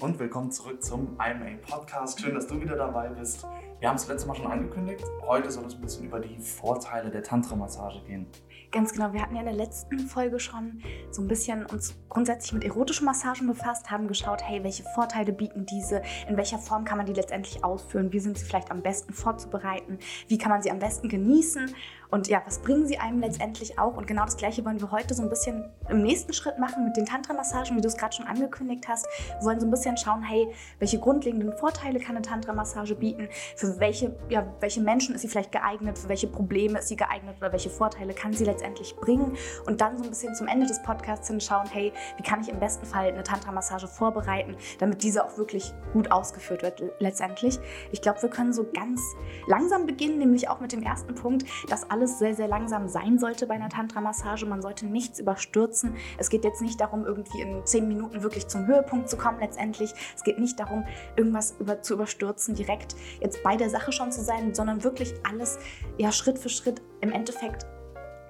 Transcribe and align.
und 0.00 0.18
willkommen 0.20 0.52
zurück 0.52 0.82
zum 0.82 1.16
IMA 1.18 1.58
Podcast. 1.68 2.20
Schön, 2.20 2.34
dass 2.34 2.46
du 2.46 2.60
wieder 2.60 2.76
dabei 2.76 3.08
bist. 3.08 3.44
Wir 3.80 3.88
haben 3.88 3.96
es 3.96 4.06
letztes 4.06 4.26
Mal 4.26 4.36
schon 4.36 4.46
angekündigt. 4.46 5.04
Heute 5.26 5.50
soll 5.50 5.64
es 5.64 5.74
ein 5.74 5.80
bisschen 5.80 6.04
über 6.04 6.20
die 6.20 6.38
Vorteile 6.38 7.10
der 7.10 7.24
Tantra-Massage 7.24 8.00
gehen. 8.04 8.26
Ganz 8.70 8.92
genau. 8.92 9.12
Wir 9.12 9.22
hatten 9.22 9.34
ja 9.34 9.40
in 9.40 9.46
der 9.46 9.56
letzten 9.56 9.98
Folge 9.98 10.38
schon 10.38 10.82
so 11.10 11.22
ein 11.22 11.26
bisschen 11.26 11.66
uns 11.66 11.96
grundsätzlich 12.08 12.52
mit 12.52 12.64
erotischen 12.64 13.06
Massagen 13.06 13.48
befasst, 13.48 13.90
haben 13.90 14.06
geschaut, 14.06 14.40
hey, 14.42 14.62
welche 14.62 14.84
Vorteile 14.94 15.32
bieten 15.32 15.66
diese, 15.66 16.02
in 16.28 16.36
welcher 16.36 16.58
Form 16.58 16.84
kann 16.84 16.98
man 16.98 17.06
die 17.06 17.14
letztendlich 17.14 17.64
ausführen, 17.64 18.12
wie 18.12 18.20
sind 18.20 18.38
sie 18.38 18.44
vielleicht 18.44 18.70
am 18.70 18.82
besten 18.82 19.12
vorzubereiten, 19.12 19.98
wie 20.28 20.38
kann 20.38 20.50
man 20.50 20.62
sie 20.62 20.70
am 20.70 20.78
besten 20.78 21.08
genießen 21.08 21.74
und 22.10 22.28
ja, 22.28 22.42
was 22.46 22.58
bringen 22.60 22.86
sie 22.86 22.98
einem 22.98 23.20
letztendlich 23.20 23.78
auch? 23.78 23.96
Und 23.96 24.06
genau 24.06 24.24
das 24.24 24.36
Gleiche 24.36 24.64
wollen 24.64 24.80
wir 24.80 24.90
heute 24.90 25.14
so 25.14 25.22
ein 25.22 25.28
bisschen 25.28 25.68
im 25.90 26.02
nächsten 26.02 26.32
Schritt 26.32 26.58
machen 26.58 26.84
mit 26.84 26.96
den 26.96 27.04
Tantra-Massagen, 27.04 27.76
wie 27.76 27.80
du 27.82 27.88
es 27.88 27.96
gerade 27.96 28.16
schon 28.16 28.26
angekündigt 28.26 28.88
hast. 28.88 29.06
Wir 29.38 29.46
wollen 29.46 29.60
so 29.60 29.66
ein 29.66 29.70
bisschen 29.70 29.96
schauen, 29.96 30.22
hey, 30.22 30.48
welche 30.78 30.98
grundlegenden 30.98 31.52
Vorteile 31.52 31.98
kann 31.98 32.16
eine 32.16 32.24
Tantra-Massage 32.24 32.94
bieten? 32.94 33.28
Für 33.56 33.78
welche, 33.78 34.16
ja, 34.30 34.46
welche 34.60 34.80
Menschen 34.80 35.14
ist 35.14 35.20
sie 35.20 35.28
vielleicht 35.28 35.52
geeignet? 35.52 35.98
Für 35.98 36.08
welche 36.08 36.28
Probleme 36.28 36.78
ist 36.78 36.88
sie 36.88 36.96
geeignet? 36.96 37.36
Oder 37.38 37.52
welche 37.52 37.68
Vorteile 37.68 38.14
kann 38.14 38.32
sie 38.32 38.44
letztendlich 38.44 38.96
bringen? 38.96 39.36
Und 39.66 39.82
dann 39.82 39.98
so 39.98 40.04
ein 40.04 40.10
bisschen 40.10 40.34
zum 40.34 40.46
Ende 40.46 40.66
des 40.66 40.82
Podcasts 40.82 41.28
hinschauen, 41.28 41.68
hey, 41.70 41.92
wie 42.16 42.22
kann 42.22 42.40
ich 42.40 42.48
im 42.48 42.58
besten 42.58 42.86
Fall 42.86 43.08
eine 43.08 43.22
Tantra-Massage 43.22 43.86
vorbereiten, 43.86 44.56
damit 44.78 45.02
diese 45.02 45.24
auch 45.24 45.36
wirklich 45.36 45.74
gut 45.92 46.10
ausgeführt 46.10 46.62
wird 46.62 46.82
letztendlich. 47.00 47.58
Ich 47.92 48.00
glaube, 48.00 48.22
wir 48.22 48.30
können 48.30 48.52
so 48.54 48.64
ganz 48.72 49.00
langsam 49.46 49.84
beginnen, 49.84 50.18
nämlich 50.18 50.48
auch 50.48 50.60
mit 50.60 50.72
dem 50.72 50.82
ersten 50.82 51.14
Punkt, 51.14 51.44
dass 51.68 51.90
alle 51.90 51.97
alles 51.98 52.20
sehr, 52.20 52.34
sehr 52.34 52.46
langsam 52.46 52.86
sein 52.86 53.18
sollte 53.18 53.48
bei 53.48 53.54
einer 53.54 53.68
Tantra-Massage. 53.68 54.46
Man 54.46 54.62
sollte 54.62 54.86
nichts 54.86 55.18
überstürzen. 55.18 55.96
Es 56.16 56.30
geht 56.30 56.44
jetzt 56.44 56.62
nicht 56.62 56.80
darum, 56.80 57.04
irgendwie 57.04 57.40
in 57.40 57.66
zehn 57.66 57.88
Minuten 57.88 58.22
wirklich 58.22 58.46
zum 58.46 58.68
Höhepunkt 58.68 59.10
zu 59.10 59.16
kommen 59.16 59.40
letztendlich. 59.40 59.92
Es 60.14 60.22
geht 60.22 60.38
nicht 60.38 60.60
darum, 60.60 60.84
irgendwas 61.16 61.56
über, 61.58 61.82
zu 61.82 61.94
überstürzen, 61.94 62.54
direkt 62.54 62.94
jetzt 63.20 63.42
bei 63.42 63.56
der 63.56 63.68
Sache 63.68 63.90
schon 63.90 64.12
zu 64.12 64.22
sein, 64.22 64.54
sondern 64.54 64.84
wirklich 64.84 65.12
alles 65.28 65.58
ja, 65.96 66.12
Schritt 66.12 66.38
für 66.38 66.48
Schritt 66.48 66.80
im 67.00 67.10
Endeffekt 67.10 67.66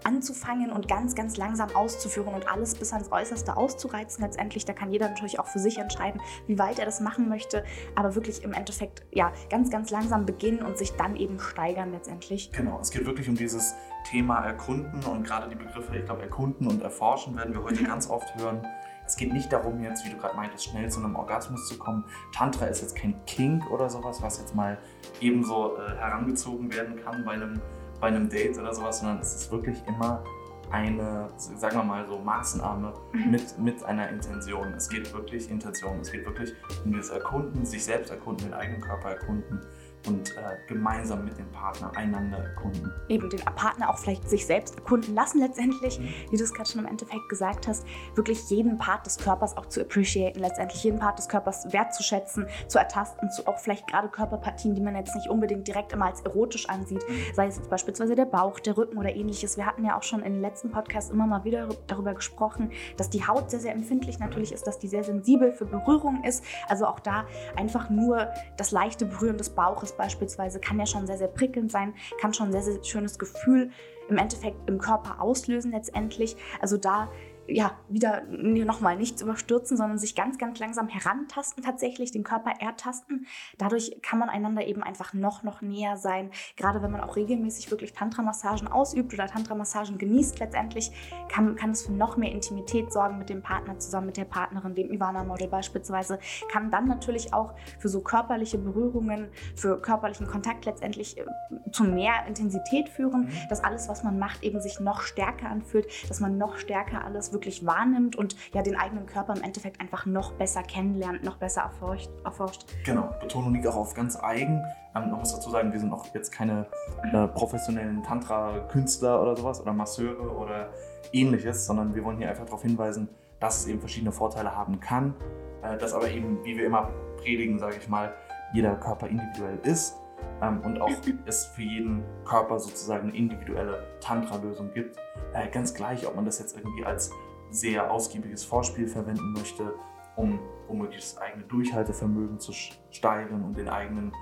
anzufangen 0.05 0.71
und 0.71 0.89
ganz, 0.89 1.15
ganz 1.15 1.37
langsam 1.37 1.75
auszuführen 1.75 2.35
und 2.35 2.49
alles 2.49 2.75
bis 2.75 2.93
ans 2.93 3.11
Äußerste 3.11 3.57
auszureizen. 3.57 4.25
Letztendlich, 4.25 4.65
da 4.65 4.73
kann 4.73 4.91
jeder 4.91 5.09
natürlich 5.09 5.39
auch 5.41 5.47
für 5.47 5.59
sich 5.59 5.79
entscheiden, 5.79 6.21
wie 6.47 6.59
weit 6.59 6.79
er 6.79 6.85
das 6.85 7.01
machen 7.01 7.29
möchte, 7.29 7.65
aber 7.95 8.15
wirklich 8.15 8.43
im 8.43 8.53
Endeffekt, 8.53 9.05
ja, 9.13 9.33
ganz, 9.51 9.71
ganz 9.71 9.91
langsam 9.91 10.27
beginnen 10.27 10.63
und 10.63 10.79
sich 10.79 10.93
dann 10.93 11.17
eben 11.17 11.39
steigern 11.41 11.93
letztendlich. 11.93 12.53
Genau, 12.53 12.79
es 12.81 12.91
geht 12.91 13.07
wirklich 13.07 13.29
um 13.29 13.37
dieses 13.37 13.75
Thema 14.05 14.45
Erkunden 14.45 15.03
und 15.05 15.25
gerade 15.25 15.49
die 15.49 15.57
Begriffe, 15.57 15.97
ich 15.97 16.05
glaube, 16.05 16.23
Erkunden 16.23 16.67
und 16.67 16.83
Erforschen 16.83 17.37
werden 17.37 17.55
wir 17.55 17.63
heute 17.63 17.83
ganz 17.85 18.09
oft 18.09 18.35
hören. 18.37 18.67
Es 19.07 19.17
geht 19.17 19.33
nicht 19.33 19.51
darum, 19.51 19.83
jetzt, 19.83 20.05
wie 20.05 20.11
du 20.11 20.19
gerade 20.19 20.37
meintest, 20.37 20.65
schnell 20.65 20.91
zu 20.91 21.01
einem 21.01 21.17
Orgasmus 21.17 21.67
zu 21.67 21.79
kommen. 21.79 22.05
Tantra 22.35 22.67
ist 22.67 22.83
jetzt 22.83 22.95
kein 22.95 23.15
Kink 23.25 23.71
oder 23.71 23.89
sowas, 23.89 24.21
was 24.21 24.39
jetzt 24.39 24.55
mal 24.55 24.77
ebenso 25.23 25.79
äh, 25.79 25.97
herangezogen 25.97 26.71
werden 26.71 27.03
kann 27.03 27.25
bei 27.25 27.33
einem 27.33 27.59
bei 28.01 28.09
einem 28.09 28.29
Date 28.29 28.59
oder 28.59 28.75
sowas, 28.75 29.01
sondern 29.01 29.19
es 29.21 29.35
ist 29.35 29.51
wirklich 29.51 29.79
immer 29.87 30.23
eine, 30.71 31.29
sagen 31.37 31.77
wir 31.77 31.85
mal 31.85 32.07
so, 32.07 32.19
Maßnahme 32.19 32.93
mhm. 33.13 33.31
mit, 33.31 33.59
mit 33.59 33.85
einer 33.85 34.09
Intention. 34.11 34.75
Es 34.75 34.89
geht 34.89 35.13
wirklich 35.15 35.51
Intention. 35.51 36.01
Es 36.01 36.13
geht 36.13 36.27
wirklich 36.27 36.53
um 36.85 36.93
das 36.93 37.09
Erkunden, 37.09 37.65
sich 37.65 37.85
selbst 37.85 38.11
erkunden, 38.11 38.49
den 38.49 38.55
eigenen 38.55 38.81
Körper 38.81 39.11
erkunden 39.11 39.61
und 40.07 40.37
äh, 40.37 40.57
gemeinsam 40.67 41.25
mit 41.25 41.39
dem 41.39 41.51
Partner 41.51 41.91
einander 41.97 42.39
erkunden. 42.39 42.93
Eben 43.09 43.29
den 43.31 43.41
Partner 43.41 43.91
auch 43.91 43.99
vielleicht 43.99 44.29
sich 44.29 44.47
selbst 44.47 44.77
erkunden 44.77 45.15
lassen 45.15 45.41
letztendlich, 45.41 45.99
mhm. 45.99 46.09
wie 46.31 46.37
du 46.37 46.45
es 46.45 46.55
gerade 46.55 46.69
schon 46.69 46.81
im 46.81 46.87
Endeffekt 46.87 47.29
gesagt 47.29 47.67
hast, 47.67 47.87
wirklich 48.15 48.49
jeden 48.51 48.79
Part 48.79 49.07
des 49.07 49.19
Körpers 49.19 49.57
auch 49.57 49.67
zu 49.67 49.81
appreciaten, 49.81 50.41
letztendlich 50.41 50.83
jeden 50.85 50.99
Part 50.99 51.19
des 51.19 51.29
Körpers 51.29 51.73
wertzuschätzen, 51.73 52.47
zu 52.69 52.79
ertasten, 52.79 53.31
zu 53.31 53.47
auch 53.47 53.59
vielleicht 53.59 53.87
gerade 53.87 54.09
Körperpartien, 54.09 54.75
die 54.75 54.81
man 54.81 54.95
jetzt 54.97 55.15
nicht 55.15 55.29
unbedingt 55.29 55.67
direkt 55.67 55.93
immer 55.93 56.07
als 56.07 56.21
erotisch 56.23 56.69
ansieht, 56.69 57.03
mhm. 57.09 57.35
sei 57.35 57.47
es 57.47 57.57
jetzt 57.57 57.71
beispielsweise 57.71 58.15
der 58.15 58.27
Bauch, 58.27 58.61
der 58.61 58.77
Rücken 58.77 58.99
oder 58.99 59.15
ähnliches. 59.15 59.57
Wir 59.57 59.67
hatten 59.67 59.85
ja 59.85 59.97
auch 59.97 60.03
schon 60.03 60.23
in 60.23 60.35
den 60.35 60.43
letzten 60.43 60.71
Podcasts 60.71 61.11
immer 61.11 61.27
mal 61.27 61.45
wieder 61.45 61.69
darüber 61.87 62.15
gesprochen, 62.15 62.71
dass 62.97 63.11
die 63.11 63.27
Haut 63.27 63.51
sehr, 63.51 63.61
sehr 63.61 63.73
empfindlich 63.73 64.19
natürlich 64.19 64.53
ist, 64.53 64.67
dass 64.67 64.79
die 64.79 64.89
sehr 64.89 65.05
sensibel 65.05 65.53
für 65.53 65.67
Berührung 65.67 66.25
ist. 66.25 66.45
Also 66.69 66.87
auch 66.87 67.01
da 67.01 67.27
einfach 67.57 67.91
nur 67.91 68.29
das 68.57 68.71
leichte 68.71 69.05
Berühren 69.07 69.39
des 69.39 69.51
Bauches 69.51 69.88
beispielsweise 69.97 70.61
kann 70.61 70.79
ja 70.79 70.87
schon 70.87 71.07
sehr, 71.07 71.19
sehr 71.19 71.29
prickelnd 71.29 71.71
sein, 71.71 71.95
kann 72.21 72.35
schon 72.35 72.49
ein 72.49 72.53
sehr, 72.53 72.63
sehr 72.63 72.83
schönes 72.85 73.19
Gefühl 73.19 73.71
im 74.09 74.19
Endeffekt 74.19 74.69
im 74.69 74.79
Körper 74.79 75.21
auslösen 75.21 75.73
letztendlich. 75.73 76.37
Also 76.61 76.77
da 76.77 77.11
ja, 77.49 77.73
wieder 77.89 78.23
nochmal 78.25 78.97
nichts 78.97 79.23
überstürzen, 79.23 79.77
sondern 79.77 79.99
sich 79.99 80.15
ganz, 80.15 80.37
ganz 80.39 80.59
langsam 80.59 80.89
herantasten 80.89 81.65
tatsächlich, 81.65 82.13
den 82.13 82.23
Körper 82.23 82.53
ertasten. 82.61 83.27
Dadurch 83.57 83.99
kann 84.03 84.19
man 84.19 84.29
einander 84.29 84.67
eben 84.67 84.83
einfach 84.83 85.15
noch, 85.15 85.43
noch 85.43 85.63
näher 85.63 85.97
sein. 85.97 86.31
Gerade 86.57 86.83
wenn 86.83 86.91
man 86.91 87.01
auch 87.01 87.17
regelmäßig 87.17 87.71
wirklich 87.71 87.95
Tantra-Massagen 87.95 88.69
ausübt 88.69 89.15
oder 89.15 89.27
Tantra-Massagen 89.27 89.97
genießt 89.97 90.39
letztendlich, 90.41 90.93
kann, 91.29 91.57
kann 91.57 91.71
es 91.71 91.87
für 91.87 91.93
noch 91.93 92.19
mehr 92.19 92.33
Intimität 92.33 92.93
sorgen 92.93 93.19
mit 93.19 93.31
dem 93.31 93.43
Partner 93.43 93.79
zusammen 93.79 94.09
mit 94.09 94.19
der 94.19 94.27
Partnerin, 94.27 94.75
dem 94.75 94.93
Ivana-Model 94.93 95.49
beispielsweise. 95.49 96.19
Kann 96.53 96.71
dann 96.71 96.87
natürlich 96.87 97.33
auch 97.33 97.55
für 97.79 97.89
so 97.89 98.01
körperliche 98.01 98.59
Berührungen, 98.59 99.29
für 99.57 99.81
körperlichen 99.81 100.27
Kontakt 100.27 100.67
letztendlich 100.67 101.17
äh, 101.17 101.25
zu 101.73 101.85
mehr 101.85 102.27
Intensität 102.27 102.91
führen, 102.91 103.23
mhm. 103.23 103.49
dass 103.49 103.65
alles, 103.65 103.89
was 103.89 104.05
man 104.05 104.19
macht, 104.19 104.43
eben 104.43 104.61
sich 104.61 104.81
noch 104.81 105.01
stärker 105.01 105.49
anfühlt, 105.49 105.87
dass 106.09 106.21
man 106.21 106.37
noch 106.37 106.59
stärker 106.59 107.05
alles 107.05 107.33
wirklich 107.33 107.38
wirklich 107.39 107.65
wahrnimmt 107.65 108.17
und 108.17 108.37
ja 108.53 108.63
den 108.63 108.77
eigenen 108.77 109.07
Körper 109.07 109.35
im 109.35 109.43
Endeffekt 109.43 109.81
einfach 109.81 110.07
noch 110.07 110.33
besser 110.33 110.63
kennenlernt, 110.63 111.23
noch 111.23 111.37
besser 111.37 111.63
erforscht. 111.63 112.11
erforscht. 112.25 112.65
Genau, 112.85 113.15
Betonung 113.21 113.55
liegt 113.55 113.67
auch 113.67 113.77
auf 113.77 113.95
ganz 113.95 114.17
eigen. 114.17 114.63
Ähm, 114.95 115.11
man 115.11 115.21
muss 115.21 115.33
dazu 115.33 115.51
sagen, 115.51 115.73
wir 115.73 115.79
sind 115.79 115.93
auch 115.93 116.07
jetzt 116.15 116.33
keine 116.33 116.67
äh, 117.13 117.29
professionellen 117.29 118.03
Tantra-Künstler 118.03 119.23
oder 119.23 119.37
sowas 119.37 119.61
oder 119.61 119.73
Masseure 119.73 120.37
oder 120.37 120.71
ähnliches, 121.13 121.67
sondern 121.67 121.95
wir 121.95 122.05
wollen 122.05 122.19
hier 122.19 122.29
einfach 122.29 122.45
darauf 122.45 122.63
hinweisen, 122.63 123.09
dass 123.41 123.61
es 123.61 123.67
eben 123.69 123.81
verschiedene 123.81 124.13
Vorteile 124.13 124.55
haben 124.55 124.81
kann, 124.81 125.15
äh, 125.63 125.77
dass 125.77 125.93
aber 125.93 126.11
eben, 126.11 126.45
wie 126.45 126.57
wir 126.57 126.67
immer 126.67 126.91
predigen, 127.19 127.59
sage 127.59 127.77
ich 127.79 127.89
mal, 127.89 128.13
jeder 128.53 128.75
Körper 128.77 129.07
individuell 129.07 129.59
ist 129.63 129.95
ähm, 130.43 130.61
und 130.65 130.81
auch 130.81 130.91
es 131.27 131.47
für 131.47 131.63
jeden 131.63 132.03
Körper 132.25 132.59
sozusagen 132.59 133.09
eine 133.09 133.17
individuelle 133.17 133.85
Tantra-Lösung 134.01 134.73
gibt. 134.73 134.97
Äh, 135.35 135.49
ganz 135.49 135.75
gleich, 135.75 136.07
ob 136.07 136.17
man 136.17 136.25
das 136.25 136.39
jetzt 136.39 136.57
irgendwie 136.57 136.85
als 136.85 137.11
sehr 137.51 137.91
ausgiebiges 137.91 138.45
Vorspiel 138.45 138.89
verwenden 138.89 139.33
möchte, 139.33 139.75
um 140.17 140.39
womöglich 140.67 141.01
das 141.01 141.19
eigene 141.19 141.45
Durchhaltevermögen 141.45 142.39
zu 142.39 142.53
steigern 142.91 143.45
und 143.45 143.57
den 143.57 143.69
eigenen 143.69 144.13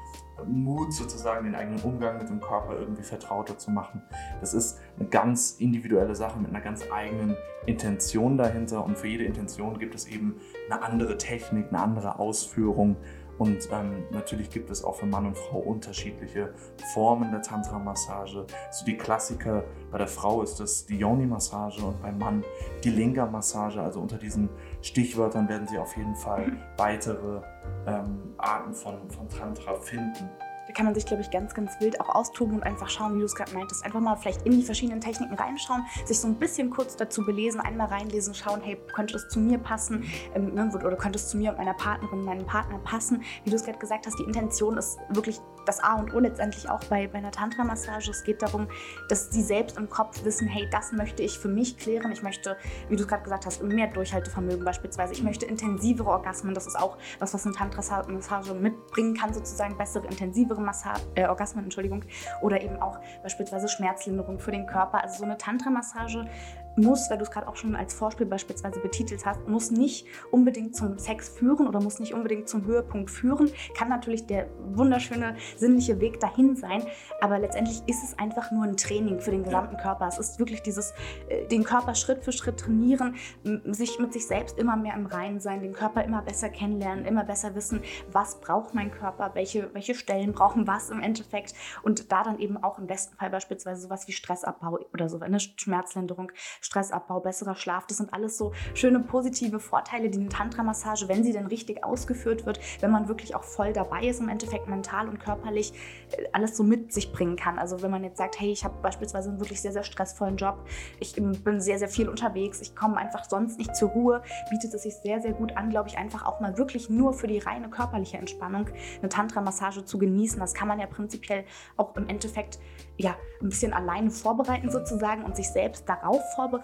Mut 0.45 0.93
sozusagen, 0.93 1.47
den 1.47 1.55
eigenen 1.55 1.81
Umgang 1.81 2.19
mit 2.19 2.29
dem 2.29 2.41
Körper 2.41 2.79
irgendwie 2.79 3.03
vertrauter 3.03 3.57
zu 3.57 3.71
machen. 3.71 4.03
Das 4.41 4.55
ist 4.55 4.79
eine 4.99 5.09
ganz 5.09 5.57
individuelle 5.59 6.15
Sache 6.15 6.39
mit 6.39 6.51
einer 6.51 6.61
ganz 6.61 6.85
eigenen 6.93 7.37
Intention 7.65 8.37
dahinter 8.37 8.85
und 8.85 8.99
für 8.99 9.09
jede 9.09 9.25
Intention 9.25 9.79
gibt 9.79 9.95
es 9.95 10.07
eben 10.07 10.39
eine 10.71 10.83
andere 10.83 11.19
Technik, 11.19 11.69
eine 11.69 11.81
andere 11.81 12.19
Ausführung 12.19 12.97
und 13.39 13.69
ähm, 13.71 14.05
natürlich 14.11 14.51
gibt 14.51 14.71
es 14.71 14.83
auch 14.83 14.97
für 14.97 15.07
Mann 15.07 15.27
und 15.27 15.37
Frau 15.37 15.59
unterschiedliche 15.59 16.55
Formen 16.95 17.31
der 17.31 17.43
Tantra-Massage. 17.43 18.47
So 18.71 18.85
die 18.85 18.97
Klassiker 18.97 19.65
bei 19.91 19.99
der 19.99 20.09
Frau 20.09 20.43
ist 20.43 20.59
das 20.61 20.87
die 20.87 20.99
Yoni-Massage 20.99 21.85
und 21.85 22.01
beim 22.01 22.19
Mann 22.19 22.45
die 22.83 22.91
Linga-Massage. 22.91 23.81
Also 23.81 24.01
unter 24.01 24.17
diesen 24.17 24.49
Stichwörtern 24.81 25.49
werden 25.49 25.67
Sie 25.69 25.79
auf 25.79 25.97
jeden 25.97 26.17
Fall 26.17 26.53
weitere 26.79 27.43
ähm, 27.87 28.35
Arten 28.39 28.75
von, 28.75 29.11
von 29.11 29.29
Tantra 29.29 29.75
finden 29.75 30.31
kann 30.75 30.85
man 30.85 30.95
sich, 30.95 31.07
glaube 31.07 31.23
ich, 31.23 31.31
ganz, 31.31 31.55
ganz 31.55 31.81
wild 31.81 32.01
auch 32.01 32.09
austoben 32.09 32.57
und 32.57 32.63
einfach 32.63 32.89
schauen, 32.89 33.15
wie 33.15 33.21
du 33.21 33.25
es 33.25 33.35
gerade 33.35 33.53
meintest. 33.53 33.85
Einfach 33.85 34.01
mal 34.01 34.17
vielleicht 34.17 34.43
in 34.47 34.53
die 34.53 34.63
verschiedenen 34.63 35.01
Techniken 35.01 35.35
reinschauen, 35.35 35.85
sich 36.05 36.21
so 36.21 36.29
ein 36.29 36.37
bisschen 36.37 36.71
kurz 36.71 36.97
dazu 36.97 37.25
belesen, 37.25 37.61
einmal 37.61 37.89
reinlesen, 37.89 38.35
schauen, 38.35 38.61
hey, 38.63 38.77
könnte 38.93 39.15
das 39.15 39.29
zu 39.29 39.41
mir 39.41 39.59
passen 39.59 40.05
ähm, 40.35 40.55
ne, 40.55 40.71
oder 40.75 40.97
könnte 40.97 41.19
es 41.19 41.29
zu 41.29 41.37
mir 41.37 41.51
und 41.51 41.59
meiner 41.59 41.75
Partnerin, 41.75 42.23
meinem 42.23 42.47
Partner 42.47 42.79
passen. 42.79 43.23
Wie 43.45 43.51
du 43.51 43.57
es 43.57 43.65
gerade 43.65 43.79
gesagt 43.79 44.07
hast, 44.07 44.19
die 44.19 44.25
Intention 44.25 44.77
ist 44.77 44.99
wirklich 45.09 45.41
das 45.67 45.81
A 45.81 45.95
und 45.95 46.15
O 46.15 46.19
letztendlich 46.19 46.69
auch 46.69 46.83
bei, 46.85 47.07
bei 47.07 47.19
einer 47.19 47.31
Tantra-Massage. 47.31 48.11
Es 48.11 48.25
geht 48.25 48.43
darum, 48.43 48.69
dass 49.09 49.31
sie 49.31 49.43
selbst 49.43 49.77
im 49.77 49.89
Kopf 49.89 50.25
wissen, 50.25 50.49
hey, 50.49 50.69
das 50.71 50.93
möchte 50.93 51.23
ich 51.23 51.39
für 51.39 51.49
mich 51.49 51.77
klären. 51.77 52.13
Ich 52.13 52.23
möchte, 52.23 52.57
wie 52.89 52.97
du 52.97 53.03
es 53.03 53.09
gerade 53.09 53.23
gesagt 53.23 53.47
hast, 53.47 53.63
mehr 53.63 53.89
Durchhaltevermögen 53.89 54.65
beispielsweise. 54.65 55.13
Ich 55.13 55.23
möchte 55.23 55.47
intensivere 55.47 56.09
Orgasmen. 56.09 56.55
Das 56.55 56.67
ist 56.67 56.79
auch 56.79 56.97
was, 57.19 57.35
was 57.35 57.45
eine 57.47 57.55
Tantra-Massage 57.55 58.55
mitbringen 58.55 59.15
kann, 59.15 59.35
sozusagen 59.35 59.77
bessere, 59.77 60.07
intensivere 60.07 60.61
Massa 60.61 60.95
äh, 61.15 61.27
Orgasmen, 61.27 61.65
Entschuldigung. 61.65 62.05
Oder 62.43 62.61
eben 62.63 62.81
auch 62.81 62.99
beispielsweise 63.23 63.69
Schmerzlinderung 63.69 64.39
für 64.39 64.53
den 64.53 64.67
Körper. 64.67 65.03
Also 65.03 65.19
so 65.19 65.25
eine 65.25 65.37
Tantra-Massage 65.37 66.27
muss, 66.77 67.11
weil 67.11 67.19
du 67.19 67.25
es 67.25 67.31
gerade 67.31 67.49
auch 67.49 67.57
schon 67.57 67.75
als 67.75 67.95
Vorspiel 67.95 68.27
beispielsweise 68.27 68.81
betitelt 68.81 69.25
hast, 69.25 69.47
muss 69.49 69.71
nicht 69.71 70.07
unbedingt 70.31 70.77
zum 70.77 70.99
Sex 70.99 71.29
führen 71.29 71.67
oder 71.67 71.81
muss 71.81 71.99
nicht 71.99 72.15
unbedingt 72.15 72.49
zum 72.49 72.65
Höhepunkt 72.65 73.11
führen. 73.11 73.51
Kann 73.77 73.89
natürlich 73.89 74.27
der 74.27 74.49
wunderschöne, 74.75 75.37
sinnliche 75.57 76.01
Weg 76.01 76.21
dahin 76.21 76.57
sein, 76.57 76.85
aber 77.21 77.39
letztendlich 77.39 77.83
ist 77.87 78.05
es 78.05 78.19
einfach 78.19 78.51
nur 78.51 78.65
ein 78.65 78.77
Training 78.77 79.21
für 79.21 79.31
den 79.31 79.45
gesamten 79.45 79.77
Körper. 79.77 80.07
Es 80.09 80.19
ist 80.19 80.39
wirklich 80.39 80.63
dieses, 80.63 80.93
äh, 81.29 81.47
den 81.47 81.65
Körper 81.65 81.95
Schritt 81.95 82.25
für 82.25 82.33
Schritt 82.33 82.59
trainieren, 82.59 83.17
sich 83.65 83.99
mit 83.99 84.13
sich 84.13 84.27
selbst 84.27 84.59
immer 84.59 84.77
mehr 84.77 84.95
im 84.95 85.07
Reinen 85.07 85.41
sein, 85.41 85.63
den 85.63 85.73
Körper 85.73 86.05
immer 86.05 86.23
besser 86.23 86.49
kennenlernen, 86.49 87.05
immer 87.05 87.25
besser 87.25 87.55
wissen, 87.55 87.81
was 88.11 88.41
braucht 88.41 88.75
mein 88.75 88.91
Körper, 88.91 89.31
welche, 89.35 89.73
welche 89.75 89.95
Stellen 89.95 90.33
brauchen 90.33 90.67
was 90.67 90.91
im 90.91 91.01
Endeffekt 91.01 91.55
und 91.83 92.11
da 92.13 92.23
dann 92.23 92.39
eben 92.39 92.57
auch 92.63 92.79
im 92.79 92.87
besten 92.87 93.17
Fall 93.17 93.31
beispielsweise 93.31 93.83
sowas 93.83 94.07
wie 94.09 94.13
Stressabbau 94.13 94.79
oder 94.93 95.09
so, 95.09 95.21
eine 95.21 95.41
Schmerzlinderung, 95.41 96.33
Stressabbau, 96.67 97.21
besserer 97.21 97.55
Schlaf. 97.55 97.87
Das 97.87 97.99
sind 97.99 98.13
alles 98.13 98.37
so 98.37 98.53
schöne 98.75 99.01
positive 99.01 99.61
Vorteile, 99.61 100.11
die 100.11 100.19
eine 100.19 100.29
Tantra-Massage, 100.29 101.09
wenn 101.09 101.23
sie 101.23 101.33
denn 101.33 101.47
richtig 101.47 101.85
ausgeführt 101.85 102.45
wird, 102.45 102.61
wenn 102.81 102.91
man 102.91 103.09
wirklich 103.09 103.35
auch 103.35 103.45
voll 103.45 103.73
dabei 103.73 104.07
ist, 104.07 104.21
im 104.21 104.29
Endeffekt 104.29 104.69
mental 104.69 105.09
und 105.09 105.19
körperlich 105.19 105.73
äh, 106.11 106.25
alles 106.33 106.57
so 106.57 106.65
mit 106.65 106.93
sich 106.93 107.13
bringen 107.13 107.37
kann. 107.37 107.59
Also 107.59 107.83
wenn 107.83 107.91
man 107.91 108.03
jetzt 108.03 108.19
sagt, 108.19 108.39
hey, 108.41 108.51
ich 108.51 108.65
habe 108.65 108.75
beispielsweise 108.83 109.31
einen 109.31 109.41
wirklich 109.41 109.61
sehr, 109.61 109.73
sehr 109.73 109.85
stressvollen 109.85 110.37
Job, 110.37 110.67
ich 110.99 111.15
bin 111.15 111.61
sehr, 111.61 111.79
sehr 111.79 111.89
viel 111.89 112.09
unterwegs, 112.09 112.61
ich 112.61 112.75
komme 112.75 112.97
einfach 112.97 113.25
sonst 113.25 113.59
nicht 113.59 113.75
zur 113.77 113.91
Ruhe, 113.91 114.23
bietet 114.51 114.75
es 114.75 114.83
sich 114.83 114.97
sehr, 114.97 115.21
sehr 115.21 115.33
gut 115.33 115.57
an, 115.57 115.71
glaube 115.71 115.89
ich, 115.89 115.97
einfach 115.97 116.27
auch 116.27 116.41
mal 116.41 116.59
wirklich 116.59 116.91
nur 116.91 117.15
für 117.15 117.29
die 117.29 117.39
reine 117.39 117.71
körperliche 117.71 118.19
Entspannung 118.19 118.69
eine 118.99 119.09
Tantra-Massage 119.09 119.85
zu 119.85 119.99
genießen. 119.99 120.41
Das 120.41 120.53
kann 120.53 120.67
man 120.67 120.81
ja 120.81 120.87
prinzipiell 120.87 121.45
auch 121.77 121.95
im 121.97 122.09
Endeffekt 122.09 122.59
ja, 122.99 123.15
ein 123.43 123.51
bisschen 123.51 123.73
alleine 123.73 124.11
vorbereiten 124.11 124.71
sozusagen 124.71 125.23
und 125.25 125.37
sich 125.37 125.49
selbst 125.49 125.89
darauf 125.89 126.23
vorbereiten, 126.35 126.56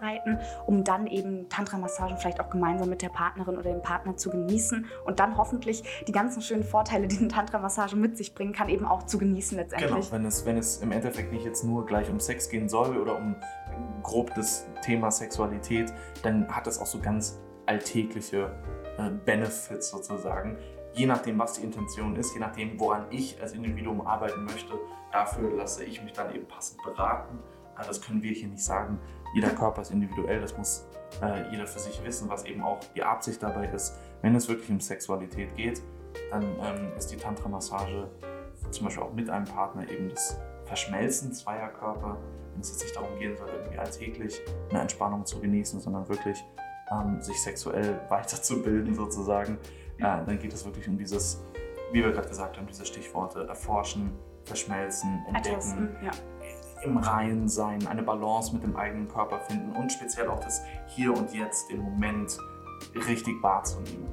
um 0.66 0.84
dann 0.84 1.06
eben 1.06 1.48
Tantra-Massagen 1.48 2.16
vielleicht 2.18 2.40
auch 2.40 2.50
gemeinsam 2.50 2.88
mit 2.88 3.02
der 3.02 3.08
Partnerin 3.08 3.56
oder 3.56 3.70
dem 3.70 3.82
Partner 3.82 4.16
zu 4.16 4.30
genießen 4.30 4.86
und 5.04 5.20
dann 5.20 5.36
hoffentlich 5.36 5.82
die 6.06 6.12
ganzen 6.12 6.42
schönen 6.42 6.64
Vorteile, 6.64 7.08
die 7.08 7.18
eine 7.18 7.28
Tantra-Massage 7.28 7.96
mit 7.96 8.16
sich 8.16 8.34
bringen 8.34 8.52
kann, 8.52 8.68
eben 8.68 8.86
auch 8.86 9.04
zu 9.04 9.18
genießen 9.18 9.56
letztendlich. 9.56 9.90
Genau, 9.90 10.12
wenn 10.12 10.24
es, 10.24 10.46
wenn 10.46 10.56
es 10.56 10.78
im 10.78 10.92
Endeffekt 10.92 11.32
nicht 11.32 11.44
jetzt 11.44 11.64
nur 11.64 11.86
gleich 11.86 12.10
um 12.10 12.20
Sex 12.20 12.48
gehen 12.48 12.68
soll 12.68 12.96
oder 12.96 13.16
um 13.16 13.36
grob 14.02 14.34
das 14.34 14.66
Thema 14.82 15.10
Sexualität, 15.10 15.92
dann 16.22 16.48
hat 16.48 16.66
es 16.66 16.78
auch 16.78 16.86
so 16.86 17.00
ganz 17.00 17.40
alltägliche 17.66 18.54
äh, 18.98 19.10
Benefits 19.24 19.90
sozusagen. 19.90 20.58
Je 20.94 21.06
nachdem, 21.06 21.38
was 21.38 21.54
die 21.54 21.62
Intention 21.62 22.16
ist, 22.16 22.34
je 22.34 22.40
nachdem, 22.40 22.78
woran 22.78 23.06
ich 23.10 23.40
als 23.40 23.52
Individuum 23.52 24.06
arbeiten 24.06 24.44
möchte, 24.44 24.74
dafür 25.10 25.50
lasse 25.56 25.84
ich 25.84 26.02
mich 26.02 26.12
dann 26.12 26.34
eben 26.34 26.46
passend 26.46 26.82
beraten. 26.82 27.38
Äh, 27.78 27.86
das 27.86 28.00
können 28.00 28.22
wir 28.22 28.32
hier 28.32 28.48
nicht 28.48 28.62
sagen. 28.62 28.98
Jeder 29.34 29.50
Körper 29.50 29.82
ist 29.82 29.90
individuell, 29.90 30.40
das 30.40 30.56
muss 30.56 30.86
äh, 31.22 31.50
jeder 31.50 31.66
für 31.66 31.78
sich 31.78 32.02
wissen, 32.04 32.28
was 32.28 32.44
eben 32.44 32.62
auch 32.62 32.80
die 32.94 33.02
Absicht 33.02 33.42
dabei 33.42 33.66
ist. 33.68 33.94
Wenn 34.20 34.34
es 34.34 34.48
wirklich 34.48 34.70
um 34.70 34.80
Sexualität 34.80 35.54
geht, 35.56 35.82
dann 36.30 36.42
ähm, 36.42 36.92
ist 36.96 37.08
die 37.08 37.16
Tantra-Massage 37.16 38.08
zum 38.70 38.84
Beispiel 38.84 39.02
auch 39.02 39.12
mit 39.12 39.28
einem 39.28 39.46
Partner 39.46 39.88
eben 39.88 40.08
das 40.08 40.38
Verschmelzen 40.64 41.32
zweier 41.32 41.68
Körper. 41.68 42.18
Wenn 42.52 42.60
es 42.60 42.70
jetzt 42.70 42.82
nicht 42.82 42.96
darum 42.96 43.18
gehen 43.18 43.36
soll, 43.36 43.48
irgendwie 43.48 43.78
alltäglich 43.78 44.40
eine 44.70 44.80
Entspannung 44.80 45.24
zu 45.24 45.40
genießen, 45.40 45.80
sondern 45.80 46.08
wirklich 46.08 46.42
ähm, 46.90 47.20
sich 47.20 47.40
sexuell 47.40 48.00
weiterzubilden 48.08 48.94
sozusagen, 48.94 49.58
äh, 49.98 50.02
dann 50.02 50.38
geht 50.38 50.52
es 50.52 50.64
wirklich 50.64 50.88
um 50.88 50.96
dieses, 50.96 51.42
wie 51.92 52.02
wir 52.02 52.12
gerade 52.12 52.28
gesagt 52.28 52.56
haben, 52.56 52.66
diese 52.66 52.84
Stichworte 52.84 53.46
erforschen, 53.46 54.12
verschmelzen, 54.44 55.24
entdecken, 55.28 55.96
ja. 56.02 56.10
Im 56.84 56.96
Reinen 56.96 57.48
sein, 57.48 57.86
eine 57.86 58.02
Balance 58.02 58.52
mit 58.52 58.62
dem 58.62 58.76
eigenen 58.76 59.08
Körper 59.08 59.40
finden 59.40 59.74
und 59.76 59.90
speziell 59.90 60.28
auch 60.28 60.40
das 60.40 60.62
Hier 60.88 61.12
und 61.12 61.32
Jetzt, 61.32 61.70
den 61.70 61.80
Moment 61.80 62.36
richtig 62.94 63.42
wahrzunehmen 63.42 64.08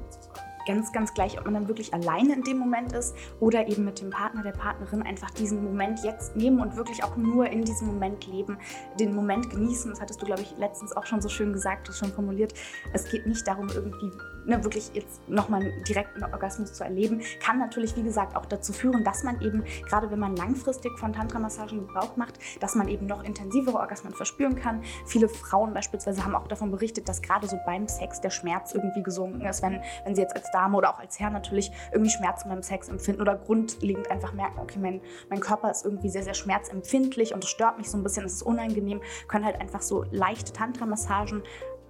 ganz, 0.66 0.92
ganz 0.92 1.14
gleich, 1.14 1.38
ob 1.38 1.44
man 1.44 1.54
dann 1.54 1.68
wirklich 1.68 1.92
alleine 1.92 2.34
in 2.34 2.42
dem 2.42 2.58
Moment 2.58 2.92
ist 2.92 3.14
oder 3.40 3.66
eben 3.68 3.84
mit 3.84 4.00
dem 4.00 4.10
Partner, 4.10 4.42
der 4.42 4.52
Partnerin 4.52 5.02
einfach 5.02 5.30
diesen 5.30 5.64
Moment 5.64 6.00
jetzt 6.04 6.36
nehmen 6.36 6.60
und 6.60 6.76
wirklich 6.76 7.02
auch 7.02 7.16
nur 7.16 7.46
in 7.46 7.64
diesem 7.64 7.88
Moment 7.88 8.26
leben, 8.26 8.58
den 8.98 9.14
Moment 9.14 9.50
genießen. 9.50 9.90
Das 9.90 10.00
hattest 10.00 10.22
du, 10.22 10.26
glaube 10.26 10.42
ich, 10.42 10.56
letztens 10.58 10.96
auch 10.96 11.06
schon 11.06 11.20
so 11.20 11.28
schön 11.28 11.52
gesagt, 11.52 11.88
du 11.88 11.92
schon 11.92 12.12
formuliert. 12.12 12.54
Es 12.92 13.10
geht 13.10 13.26
nicht 13.26 13.46
darum, 13.46 13.68
irgendwie 13.74 14.12
ne, 14.50 14.64
wirklich 14.64 14.90
jetzt 14.92 15.26
nochmal 15.28 15.62
einen 15.62 15.84
direkten 15.84 16.22
Orgasmus 16.24 16.74
zu 16.74 16.84
erleben. 16.84 17.22
Kann 17.42 17.58
natürlich, 17.58 17.96
wie 17.96 18.02
gesagt, 18.02 18.36
auch 18.36 18.46
dazu 18.46 18.72
führen, 18.72 19.04
dass 19.04 19.22
man 19.22 19.40
eben, 19.40 19.64
gerade 19.88 20.10
wenn 20.10 20.18
man 20.18 20.36
langfristig 20.36 20.98
von 20.98 21.12
Tantra-Massagen 21.12 21.86
Gebrauch 21.86 22.16
macht, 22.16 22.34
dass 22.60 22.74
man 22.74 22.88
eben 22.88 23.06
noch 23.06 23.22
intensivere 23.22 23.78
Orgasmen 23.78 24.12
verspüren 24.12 24.56
kann. 24.56 24.82
Viele 25.06 25.28
Frauen 25.28 25.72
beispielsweise 25.72 26.24
haben 26.24 26.34
auch 26.34 26.48
davon 26.48 26.70
berichtet, 26.70 27.08
dass 27.08 27.22
gerade 27.22 27.46
so 27.46 27.58
beim 27.64 27.88
Sex 27.88 28.20
der 28.20 28.30
Schmerz 28.30 28.74
irgendwie 28.74 29.02
gesunken 29.02 29.42
ist, 29.46 29.62
wenn, 29.62 29.80
wenn 30.04 30.14
sie 30.14 30.22
jetzt 30.22 30.36
als 30.36 30.50
Dame 30.50 30.76
oder 30.76 30.92
auch 30.92 30.98
als 30.98 31.18
Herr 31.20 31.30
natürlich 31.30 31.70
irgendwie 31.92 32.10
Schmerzen 32.10 32.48
beim 32.48 32.62
Sex 32.62 32.88
empfinden 32.88 33.22
oder 33.22 33.36
grundlegend 33.36 34.10
einfach 34.10 34.32
merken, 34.32 34.58
okay, 34.58 34.78
mein, 34.80 35.00
mein 35.28 35.40
Körper 35.40 35.70
ist 35.70 35.84
irgendwie 35.84 36.10
sehr, 36.10 36.24
sehr 36.24 36.34
schmerzempfindlich 36.34 37.32
und 37.34 37.44
es 37.44 37.50
stört 37.50 37.78
mich 37.78 37.90
so 37.90 37.96
ein 37.96 38.02
bisschen, 38.02 38.24
es 38.24 38.34
ist 38.34 38.42
unangenehm, 38.42 39.00
können 39.28 39.44
halt 39.44 39.60
einfach 39.60 39.82
so 39.82 40.04
leichte 40.10 40.52
Tantra-Massagen 40.52 41.42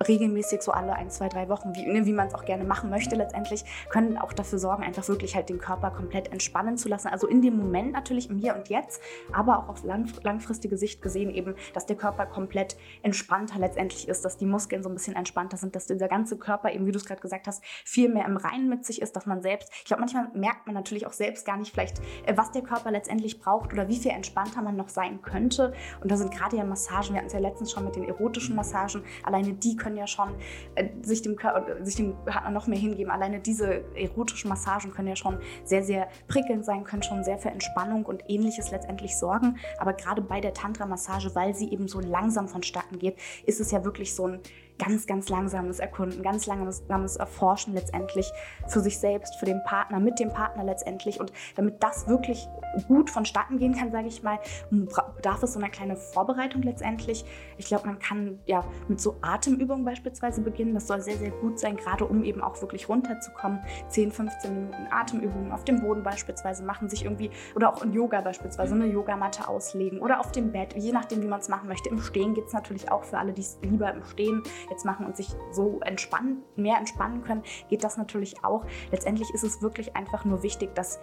regelmäßig 0.06 0.62
so 0.62 0.72
alle 0.72 0.94
ein, 0.94 1.10
zwei, 1.10 1.28
drei 1.28 1.48
Wochen, 1.48 1.74
wie, 1.74 1.86
ne, 1.86 2.06
wie 2.06 2.12
man 2.12 2.28
es 2.28 2.34
auch 2.34 2.44
gerne 2.44 2.64
machen 2.64 2.90
möchte 2.90 3.16
letztendlich, 3.16 3.64
können 3.90 4.16
auch 4.16 4.32
dafür 4.32 4.58
sorgen, 4.58 4.82
einfach 4.82 5.06
wirklich 5.08 5.34
halt 5.34 5.48
den 5.48 5.58
Körper 5.58 5.90
komplett 5.90 6.32
entspannen 6.32 6.76
zu 6.76 6.88
lassen. 6.88 7.08
Also 7.08 7.26
in 7.26 7.42
dem 7.42 7.56
Moment 7.56 7.92
natürlich 7.92 8.30
im 8.30 8.38
Hier 8.38 8.56
und 8.56 8.68
Jetzt, 8.68 9.02
aber 9.32 9.58
auch 9.58 9.68
auf 9.68 9.84
lang, 9.84 10.10
langfristige 10.22 10.76
Sicht 10.76 11.02
gesehen 11.02 11.30
eben, 11.30 11.54
dass 11.74 11.86
der 11.86 11.96
Körper 11.96 12.26
komplett 12.26 12.76
entspannter 13.02 13.58
letztendlich 13.58 14.08
ist, 14.08 14.24
dass 14.24 14.36
die 14.36 14.46
Muskeln 14.46 14.82
so 14.82 14.88
ein 14.88 14.94
bisschen 14.94 15.16
entspannter 15.16 15.56
sind, 15.56 15.76
dass 15.76 15.86
dieser 15.86 16.08
ganze 16.08 16.38
Körper 16.38 16.72
eben, 16.72 16.86
wie 16.86 16.92
du 16.92 16.98
es 16.98 17.04
gerade 17.04 17.20
gesagt 17.20 17.46
hast, 17.46 17.62
viel 17.84 18.08
mehr 18.08 18.24
im 18.24 18.36
Reinen 18.36 18.68
mit 18.68 18.84
sich 18.86 19.02
ist, 19.02 19.16
dass 19.16 19.26
man 19.26 19.42
selbst, 19.42 19.70
ich 19.72 19.84
glaube, 19.84 20.00
manchmal 20.00 20.28
merkt 20.34 20.66
man 20.66 20.74
natürlich 20.74 21.06
auch 21.06 21.12
selbst 21.12 21.46
gar 21.46 21.58
nicht 21.58 21.72
vielleicht, 21.72 21.98
äh, 22.26 22.36
was 22.36 22.50
der 22.52 22.62
Körper 22.62 22.90
letztendlich 22.90 23.38
braucht 23.38 23.72
oder 23.72 23.88
wie 23.88 23.96
viel 23.96 24.12
entspannter 24.12 24.62
man 24.62 24.76
noch 24.76 24.88
sein 24.88 25.20
könnte. 25.20 25.74
Und 26.00 26.10
da 26.10 26.16
sind 26.16 26.32
gerade 26.32 26.56
ja 26.56 26.64
Massagen, 26.64 27.10
wir 27.10 27.18
hatten 27.18 27.26
es 27.26 27.32
ja 27.32 27.38
letztens 27.38 27.70
schon 27.72 27.84
mit 27.84 27.96
den 27.96 28.04
erotischen 28.04 28.56
Massagen, 28.56 29.02
alleine 29.24 29.52
die 29.52 29.76
können 29.76 29.89
können 29.90 29.98
ja 29.98 30.06
schon 30.06 30.34
äh, 30.76 30.88
sich, 31.02 31.22
dem, 31.22 31.36
sich 31.82 31.96
dem 31.96 32.14
Partner 32.24 32.50
noch 32.50 32.66
mehr 32.68 32.78
hingeben. 32.78 33.10
Alleine 33.10 33.40
diese 33.40 33.82
erotischen 33.94 34.48
Massagen 34.48 34.92
können 34.92 35.08
ja 35.08 35.16
schon 35.16 35.38
sehr, 35.64 35.82
sehr 35.82 36.08
prickelnd 36.28 36.64
sein, 36.64 36.84
können 36.84 37.02
schon 37.02 37.24
sehr 37.24 37.38
für 37.38 37.50
Entspannung 37.50 38.04
und 38.06 38.22
ähnliches 38.28 38.70
letztendlich 38.70 39.16
sorgen. 39.16 39.58
Aber 39.78 39.92
gerade 39.92 40.22
bei 40.22 40.40
der 40.40 40.54
Tantra-Massage, 40.54 41.34
weil 41.34 41.54
sie 41.54 41.70
eben 41.72 41.88
so 41.88 42.00
langsam 42.00 42.46
vonstatten 42.46 42.98
geht, 42.98 43.16
ist 43.46 43.60
es 43.60 43.72
ja 43.72 43.84
wirklich 43.84 44.14
so 44.14 44.28
ein 44.28 44.40
ganz, 44.80 45.06
ganz 45.06 45.28
langsames 45.28 45.78
Erkunden, 45.78 46.22
ganz 46.22 46.46
langsames 46.46 47.16
Erforschen 47.16 47.74
letztendlich 47.74 48.30
für 48.66 48.80
sich 48.80 48.98
selbst, 48.98 49.36
für 49.36 49.44
den 49.44 49.62
Partner, 49.64 50.00
mit 50.00 50.18
dem 50.18 50.32
Partner 50.32 50.64
letztendlich. 50.64 51.20
Und 51.20 51.32
damit 51.54 51.82
das 51.82 52.08
wirklich 52.08 52.48
gut 52.88 53.10
vonstatten 53.10 53.58
gehen 53.58 53.74
kann, 53.74 53.90
sage 53.92 54.08
ich 54.08 54.22
mal, 54.22 54.38
bedarf 54.70 55.42
es 55.42 55.52
so 55.52 55.58
eine 55.58 55.70
kleine 55.70 55.96
Vorbereitung 55.96 56.62
letztendlich. 56.62 57.24
Ich 57.58 57.66
glaube, 57.66 57.86
man 57.86 57.98
kann 57.98 58.38
ja 58.46 58.64
mit 58.88 59.00
so 59.00 59.16
Atemübungen 59.20 59.84
beispielsweise 59.84 60.40
beginnen. 60.40 60.74
Das 60.74 60.86
soll 60.86 61.00
sehr, 61.00 61.16
sehr 61.16 61.30
gut 61.30 61.58
sein, 61.58 61.76
gerade 61.76 62.06
um 62.06 62.24
eben 62.24 62.42
auch 62.42 62.60
wirklich 62.60 62.88
runterzukommen. 62.88 63.60
10, 63.88 64.12
15 64.12 64.54
Minuten 64.54 64.86
Atemübungen 64.90 65.52
auf 65.52 65.64
dem 65.64 65.80
Boden 65.80 66.02
beispielsweise 66.02 66.62
machen, 66.64 66.88
sich 66.88 67.04
irgendwie 67.04 67.30
oder 67.54 67.74
auch 67.74 67.82
in 67.82 67.92
Yoga 67.92 68.20
beispielsweise 68.20 68.74
eine 68.74 68.86
Yogamatte 68.86 69.46
auslegen 69.46 70.00
oder 70.00 70.20
auf 70.20 70.32
dem 70.32 70.52
Bett, 70.52 70.74
je 70.76 70.92
nachdem, 70.92 71.22
wie 71.22 71.28
man 71.28 71.40
es 71.40 71.48
machen 71.48 71.68
möchte. 71.68 71.90
Im 71.90 72.00
Stehen 72.00 72.34
geht 72.34 72.46
es 72.46 72.52
natürlich 72.52 72.90
auch 72.90 73.04
für 73.04 73.18
alle, 73.18 73.32
die 73.32 73.42
es 73.42 73.58
lieber 73.62 73.92
im 73.92 74.04
Stehen 74.04 74.42
jetzt 74.70 74.84
machen 74.84 75.06
und 75.06 75.16
sich 75.16 75.28
so 75.52 75.80
entspannen, 75.84 76.42
mehr 76.56 76.78
entspannen 76.78 77.22
können, 77.22 77.42
geht 77.68 77.84
das 77.84 77.96
natürlich 77.96 78.44
auch. 78.44 78.64
Letztendlich 78.90 79.32
ist 79.34 79.44
es 79.44 79.62
wirklich 79.62 79.96
einfach 79.96 80.24
nur 80.24 80.42
wichtig, 80.42 80.74
dass 80.74 81.00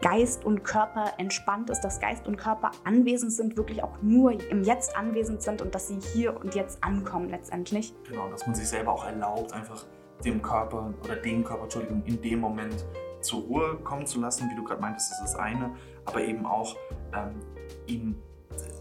Geist 0.00 0.44
und 0.44 0.62
Körper 0.62 1.12
entspannt 1.18 1.70
ist, 1.70 1.80
dass 1.80 1.98
Geist 1.98 2.26
und 2.26 2.36
Körper 2.36 2.70
anwesend 2.84 3.32
sind, 3.32 3.56
wirklich 3.56 3.82
auch 3.82 4.00
nur 4.00 4.32
im 4.50 4.62
Jetzt 4.62 4.96
anwesend 4.96 5.42
sind 5.42 5.60
und 5.60 5.74
dass 5.74 5.88
sie 5.88 5.98
hier 6.12 6.36
und 6.36 6.54
jetzt 6.54 6.82
ankommen 6.84 7.28
letztendlich. 7.30 7.94
Genau, 8.08 8.28
dass 8.28 8.46
man 8.46 8.54
sich 8.54 8.68
selber 8.68 8.92
auch 8.92 9.04
erlaubt, 9.04 9.52
einfach 9.52 9.86
dem 10.24 10.40
Körper 10.40 10.94
oder 11.02 11.16
den 11.16 11.44
Körper, 11.44 11.64
Entschuldigung, 11.64 12.02
in 12.06 12.20
dem 12.22 12.40
Moment 12.40 12.84
zur 13.20 13.42
Ruhe 13.42 13.76
kommen 13.78 14.06
zu 14.06 14.20
lassen, 14.20 14.48
wie 14.50 14.54
du 14.54 14.62
gerade 14.62 14.80
meintest, 14.80 15.10
das 15.10 15.18
ist 15.18 15.34
das 15.34 15.36
eine, 15.36 15.74
aber 16.04 16.22
eben 16.22 16.46
auch 16.46 16.76
ähm, 17.12 17.40
ihn, 17.86 18.22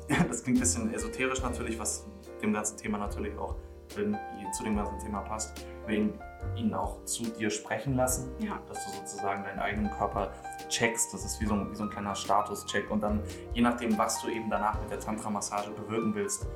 das 0.27 0.43
klingt 0.43 0.57
ein 0.57 0.61
bisschen 0.61 0.93
esoterisch 0.93 1.41
natürlich, 1.41 1.79
was 1.79 2.05
dem 2.41 2.53
ganzen 2.53 2.77
Thema 2.77 2.99
natürlich 2.99 3.35
auch 3.37 3.55
drin, 3.97 4.17
die 4.39 4.51
zu 4.51 4.63
dem 4.63 4.75
ganzen 4.75 4.99
Thema 4.99 5.21
passt, 5.21 5.65
wir 5.87 6.09
ihn 6.55 6.73
auch 6.73 7.03
zu 7.05 7.23
dir 7.23 7.49
sprechen 7.49 7.95
lassen, 7.95 8.31
ja. 8.39 8.59
dass 8.67 8.85
du 8.85 8.91
sozusagen 8.91 9.43
deinen 9.43 9.59
eigenen 9.59 9.91
Körper 9.91 10.31
checkst. 10.69 11.13
Das 11.13 11.25
ist 11.25 11.41
wie 11.41 11.45
so 11.45 11.53
ein, 11.53 11.71
wie 11.71 11.75
so 11.75 11.83
ein 11.83 11.89
kleiner 11.89 12.15
Status-Check. 12.15 12.89
Und 12.89 13.01
dann, 13.01 13.21
je 13.53 13.61
nachdem, 13.61 13.97
was 13.97 14.21
du 14.21 14.29
eben 14.29 14.49
danach 14.49 14.79
mit 14.81 14.91
der 14.91 14.99
Tantra-Massage 14.99 15.71
bewirken 15.71 16.13
willst, 16.15 16.47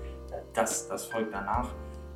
das, 0.54 0.88
das 0.88 1.06
folgt 1.06 1.34
danach. 1.34 1.70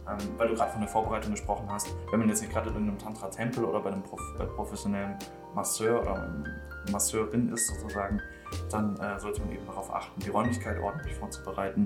Ähm, 0.07 0.17
weil 0.37 0.49
du 0.49 0.53
gerade 0.53 0.71
von 0.71 0.81
der 0.81 0.89
Vorbereitung 0.89 1.31
gesprochen 1.31 1.67
hast, 1.67 1.87
wenn 2.11 2.19
man 2.19 2.29
jetzt 2.29 2.41
nicht 2.41 2.53
gerade 2.53 2.69
in 2.69 2.75
einem 2.75 2.97
Tantra-Tempel 2.99 3.65
oder 3.65 3.79
bei 3.79 3.91
einem 3.91 4.03
prof 4.03 4.21
äh, 4.39 4.45
professionellen 4.45 5.17
Masseur 5.55 6.01
oder 6.01 6.31
Masseurin 6.91 7.51
ist 7.51 7.67
sozusagen, 7.67 8.21
dann 8.69 8.95
äh, 8.97 9.19
sollte 9.19 9.41
man 9.41 9.51
eben 9.51 9.65
darauf 9.65 9.91
achten, 9.91 10.19
die 10.19 10.29
Räumlichkeit 10.29 10.77
ordentlich 10.79 11.15
vorzubereiten, 11.15 11.85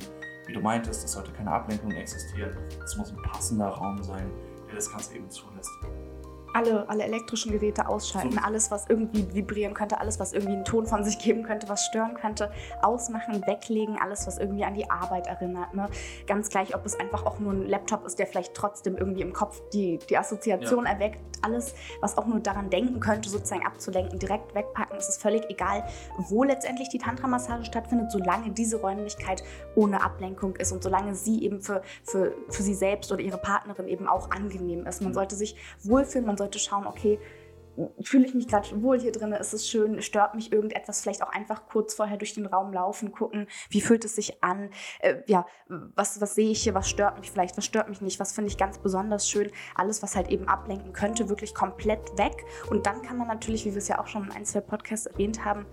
wie 0.50 0.54
du 0.54 0.62
meintest, 0.62 1.06
es 1.06 1.12
sollte 1.12 1.32
keine 1.32 1.52
Ablenkung 1.52 1.92
existieren. 1.92 2.58
Es 2.84 2.98
muss 2.98 3.12
ein 3.12 3.22
passender 3.22 3.68
Raum 3.68 4.02
sein, 4.02 4.32
der 4.68 4.76
das 4.76 4.92
Ganze 4.92 5.16
eben 5.16 5.30
zulässt 5.30 5.70
alle, 6.54 6.88
alle 6.90 7.04
elektrischen 7.04 7.52
Geräte 7.52 7.88
ausschalten, 7.88 8.40
alles, 8.40 8.72
was 8.72 8.88
irgendwie 8.88 9.34
vibrieren 9.34 9.74
könnte, 9.74 10.00
alles, 10.00 10.20
was 10.20 10.34
irgendwie 10.34 10.54
einen 10.54 10.66
Ton 10.66 10.86
von 10.86 11.04
sich 11.04 11.20
geben 11.20 11.44
könnte, 11.44 11.70
was 11.70 11.86
stören 11.86 12.16
könnte, 12.16 12.52
ausmachen, 12.82 13.46
weglegen, 13.46 13.98
alles, 14.02 14.28
was 14.28 14.38
irgendwie 14.38 14.64
an 14.64 14.74
die 14.74 14.90
Arbeit 14.90 15.28
erinnert. 15.28 15.74
Ne? 15.74 15.90
Ganz 16.28 16.50
gleich, 16.50 16.76
ob 16.76 16.86
es 16.86 17.00
einfach 17.00 17.26
auch 17.26 17.40
nur 17.40 17.54
ein 17.54 17.68
Laptop 17.68 18.06
ist, 18.06 18.20
der 18.20 18.28
vielleicht 18.28 18.54
trotzdem 18.54 18.98
irgendwie 18.98 19.22
im 19.22 19.34
Kopf 19.34 19.62
die, 19.74 20.00
die 20.10 20.18
Assoziation 20.18 20.86
ja. 20.86 20.92
erweckt, 20.92 21.22
alles, 21.42 21.74
was 22.02 22.18
auch 22.18 22.26
nur 22.26 22.40
daran 22.40 22.70
denken 22.70 23.00
könnte, 23.00 23.30
sozusagen 23.30 23.66
abzulenken, 23.66 24.20
direkt 24.20 24.54
wegpacken. 24.56 24.98
Es 24.98 25.10
ist 25.10 25.22
völlig 25.22 25.50
egal, 25.50 25.86
wo 26.18 26.44
letztendlich 26.44 26.90
die 26.90 26.98
Tantra-Massage 26.98 27.66
stattfindet, 27.66 28.12
solange 28.12 28.52
diese 28.52 28.78
Räumlichkeit 28.82 29.44
ohne 29.76 30.02
Ablenkung 30.02 30.56
ist 30.58 30.72
und 30.72 30.84
solange 30.84 31.16
sie 31.16 31.44
eben 31.44 31.62
für, 31.62 31.82
für, 32.04 32.34
für 32.50 32.64
sie 32.64 32.74
selbst 32.74 33.12
oder 33.12 33.22
ihre 33.22 33.38
Partnerin 33.38 33.88
eben 33.88 34.08
auch 34.08 34.32
angenehm 34.32 34.86
ist. 34.86 35.02
Man 35.02 35.12
mhm. 35.12 35.16
sollte 35.16 35.36
sich 35.36 35.56
wohlfühlen, 35.84 36.26
man 36.26 36.38
sollte 36.40 36.58
schauen, 36.58 36.88
okay, 36.88 37.20
fühle 38.02 38.26
ich 38.26 38.34
mich 38.34 38.48
gerade 38.48 38.82
wohl 38.82 39.00
hier 39.00 39.12
drin, 39.12 39.32
ist 39.32 39.54
es 39.54 39.68
schön, 39.68 40.02
stört 40.02 40.36
mich 40.36 40.52
irgendetwas, 40.52 41.02
vielleicht 41.02 41.24
auch 41.24 41.30
einfach 41.30 41.66
kurz 41.68 41.94
vorher 41.94 42.18
durch 42.18 42.34
den 42.34 42.46
Raum 42.46 42.74
laufen, 42.74 43.12
gucken, 43.12 43.48
wie 43.70 43.82
fühlt 43.82 44.04
es 44.06 44.16
sich 44.16 44.44
an, 44.44 44.70
äh, 45.00 45.22
ja, 45.28 45.46
was, 45.68 46.20
was 46.20 46.36
sehe 46.36 46.50
ich 46.50 46.64
hier, 46.64 46.74
was 46.74 46.90
stört 46.90 47.20
mich 47.20 47.32
vielleicht, 47.32 47.58
was 47.58 47.66
stört 47.66 47.90
mich 47.90 48.02
nicht, 48.02 48.20
was 48.20 48.34
finde 48.34 48.50
ich 48.50 48.58
ganz 48.58 48.80
besonders 48.80 49.30
schön, 49.30 49.50
alles, 49.76 50.04
was 50.04 50.16
halt 50.16 50.30
eben 50.30 50.48
ablenken 50.48 50.94
könnte, 50.94 51.30
wirklich 51.30 51.54
komplett 51.54 52.18
weg. 52.18 52.44
Und 52.70 52.86
dann 52.86 53.02
kann 53.02 53.18
man 53.18 53.28
natürlich, 53.28 53.66
wie 53.66 53.72
wir 53.72 53.78
es 53.78 53.88
ja 53.88 54.00
auch 54.00 54.08
schon 54.08 54.26
in 54.26 54.32
ein, 54.32 54.46
zwei 54.46 54.62
Podcasts 54.62 55.06
erwähnt 55.06 55.46
haben, 55.46 55.66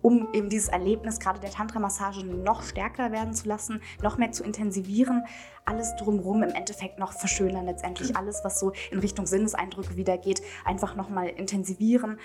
um 0.00 0.28
eben 0.32 0.48
dieses 0.48 0.68
Erlebnis 0.68 1.20
gerade 1.20 1.40
der 1.40 1.50
Tantra-Massage 1.50 2.24
noch 2.24 2.62
stärker 2.62 3.12
werden 3.12 3.34
zu 3.34 3.48
lassen, 3.48 3.80
noch 4.02 4.18
mehr 4.18 4.32
zu 4.32 4.42
intensivieren, 4.42 5.24
alles 5.64 5.94
drumherum 5.96 6.42
im 6.42 6.50
Endeffekt 6.50 6.98
noch 6.98 7.12
verschönern 7.12 7.66
letztendlich. 7.66 8.16
Alles, 8.16 8.40
was 8.44 8.58
so 8.58 8.72
in 8.90 8.98
Richtung 8.98 9.26
Sinneseindrücke 9.26 9.96
wieder 9.96 10.18
geht, 10.18 10.42
einfach 10.64 10.96
nochmal 10.96 11.28
intensivieren. 11.28 12.18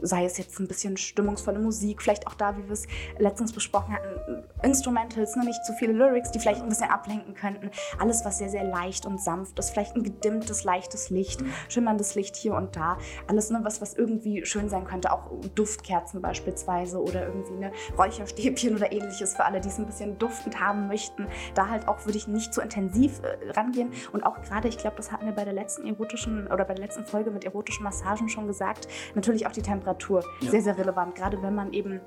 Sei 0.00 0.24
es 0.24 0.38
jetzt 0.38 0.60
ein 0.60 0.68
bisschen 0.68 0.96
stimmungsvolle 0.96 1.58
Musik, 1.58 2.02
vielleicht 2.02 2.28
auch 2.28 2.34
da, 2.34 2.56
wie 2.56 2.64
wir 2.64 2.72
es 2.72 2.86
letztens 3.18 3.52
besprochen 3.52 3.94
hatten, 3.94 4.44
Instrumentals, 4.62 5.34
ne? 5.34 5.44
nicht 5.44 5.64
zu 5.64 5.72
viele 5.72 5.92
Lyrics, 5.92 6.30
die 6.30 6.38
vielleicht 6.38 6.62
ein 6.62 6.68
bisschen 6.68 6.88
ablenken 6.88 7.34
könnten. 7.34 7.70
Alles, 7.98 8.24
was 8.24 8.38
sehr, 8.38 8.48
sehr 8.48 8.62
leicht 8.62 9.06
und 9.06 9.20
sanft 9.20 9.58
ist. 9.58 9.70
Vielleicht 9.70 9.96
ein 9.96 10.04
gedimmtes, 10.04 10.62
leichtes 10.62 11.10
Licht, 11.10 11.40
mhm. 11.40 11.52
schimmerndes 11.68 12.14
Licht 12.14 12.36
hier 12.36 12.54
und 12.54 12.76
da. 12.76 12.96
Alles, 13.26 13.50
ne, 13.50 13.58
was, 13.64 13.80
was 13.80 13.94
irgendwie 13.94 14.46
schön 14.46 14.68
sein 14.68 14.84
könnte. 14.84 15.12
Auch 15.12 15.30
Duftkerzen 15.56 16.22
beispielsweise 16.22 17.02
oder 17.02 17.26
irgendwie 17.26 17.54
eine 17.54 17.72
Räucherstäbchen 17.98 18.76
oder 18.76 18.92
ähnliches 18.92 19.34
für 19.34 19.44
alle, 19.44 19.60
die 19.60 19.68
es 19.68 19.78
ein 19.78 19.86
bisschen 19.86 20.16
duftend 20.18 20.60
haben 20.60 20.86
möchten. 20.86 21.26
Da 21.54 21.68
halt 21.68 21.88
auch 21.88 22.06
würde 22.06 22.18
ich 22.18 22.28
nicht 22.28 22.54
so 22.54 22.60
intensiv 22.60 22.77
intensiv 22.78 23.20
äh, 23.22 23.50
rangehen. 23.50 23.90
Und 24.12 24.24
auch 24.24 24.40
gerade, 24.42 24.68
ich 24.68 24.78
glaube, 24.78 24.96
das 24.96 25.12
hatten 25.12 25.26
wir 25.26 25.32
bei 25.32 25.44
der 25.44 25.52
letzten 25.52 25.86
erotischen 25.86 26.46
oder 26.46 26.64
bei 26.64 26.74
der 26.74 26.84
letzten 26.84 27.04
Folge 27.04 27.30
mit 27.30 27.44
erotischen 27.44 27.84
Massagen 27.84 28.28
schon 28.28 28.46
gesagt, 28.46 28.88
natürlich 29.14 29.46
auch 29.46 29.52
die 29.52 29.62
Temperatur 29.62 30.22
ja. 30.40 30.50
sehr, 30.50 30.62
sehr 30.62 30.78
relevant. 30.78 31.14
Gerade 31.14 31.42
wenn 31.42 31.54
man 31.54 31.72
eben 31.72 32.00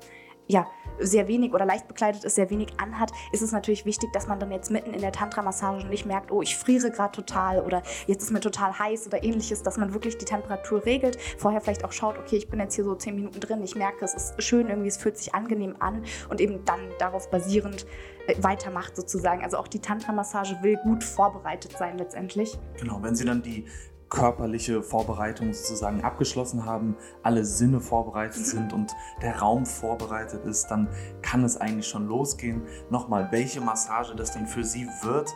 ja, 0.52 0.66
sehr 0.98 1.26
wenig 1.26 1.54
oder 1.54 1.64
leicht 1.64 1.88
bekleidet 1.88 2.24
ist, 2.24 2.34
sehr 2.34 2.50
wenig 2.50 2.68
anhat, 2.76 3.10
ist 3.32 3.40
es 3.40 3.50
natürlich 3.52 3.86
wichtig, 3.86 4.12
dass 4.12 4.26
man 4.26 4.38
dann 4.38 4.52
jetzt 4.52 4.70
mitten 4.70 4.92
in 4.92 5.00
der 5.00 5.10
Tantra-Massage 5.10 5.86
nicht 5.86 6.04
merkt, 6.04 6.30
oh, 6.30 6.42
ich 6.42 6.56
friere 6.56 6.90
gerade 6.90 7.12
total 7.12 7.62
oder 7.62 7.82
jetzt 8.06 8.22
ist 8.22 8.30
mir 8.30 8.40
total 8.40 8.78
heiß 8.78 9.06
oder 9.06 9.24
ähnliches, 9.24 9.62
dass 9.62 9.78
man 9.78 9.94
wirklich 9.94 10.18
die 10.18 10.26
Temperatur 10.26 10.84
regelt. 10.84 11.18
Vorher 11.38 11.62
vielleicht 11.62 11.84
auch 11.84 11.92
schaut, 11.92 12.18
okay, 12.18 12.36
ich 12.36 12.48
bin 12.48 12.60
jetzt 12.60 12.74
hier 12.74 12.84
so 12.84 12.94
zehn 12.94 13.14
Minuten 13.14 13.40
drin, 13.40 13.62
ich 13.62 13.74
merke, 13.74 14.04
es 14.04 14.14
ist 14.14 14.42
schön, 14.42 14.68
irgendwie, 14.68 14.88
es 14.88 14.98
fühlt 14.98 15.16
sich 15.16 15.34
angenehm 15.34 15.76
an 15.78 16.04
und 16.28 16.40
eben 16.40 16.64
dann 16.66 16.80
darauf 16.98 17.30
basierend 17.30 17.86
äh, 18.26 18.34
weitermacht 18.42 18.94
sozusagen. 18.94 19.42
Also 19.42 19.56
auch 19.56 19.68
die 19.68 19.80
Tantra-Massage 19.80 20.58
will 20.62 20.76
gut 20.82 21.02
vorbereitet 21.02 21.72
sein 21.78 21.96
letztendlich. 21.96 22.58
Genau, 22.78 23.02
wenn 23.02 23.16
sie 23.16 23.24
dann 23.24 23.42
die 23.42 23.64
körperliche 24.12 24.82
Vorbereitung 24.82 25.54
sozusagen 25.54 26.02
abgeschlossen 26.02 26.66
haben, 26.66 26.96
alle 27.22 27.46
Sinne 27.46 27.80
vorbereitet 27.80 28.44
sind 28.44 28.74
und 28.74 28.92
der 29.22 29.38
Raum 29.38 29.64
vorbereitet 29.64 30.44
ist, 30.44 30.66
dann 30.66 30.88
kann 31.22 31.42
es 31.44 31.56
eigentlich 31.56 31.86
schon 31.86 32.06
losgehen. 32.06 32.62
Nochmal, 32.90 33.28
welche 33.32 33.62
Massage 33.62 34.14
das 34.14 34.32
denn 34.32 34.46
für 34.46 34.64
Sie 34.64 34.86
wird, 35.02 35.30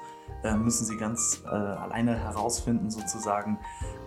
äh, 0.44 0.54
müssen 0.54 0.84
Sie 0.84 0.98
ganz 0.98 1.42
äh, 1.46 1.48
alleine 1.48 2.18
herausfinden 2.18 2.90
sozusagen. 2.90 3.58